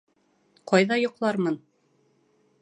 [0.71, 1.61] Ҡайҙа йоҡлармын?